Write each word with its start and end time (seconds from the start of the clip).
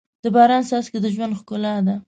د 0.23 0.25
باران 0.35 0.63
څاڅکي 0.69 0.97
د 1.01 1.05
ژوند 1.15 1.37
ښکلا 1.39 1.73
ده. 1.85 1.95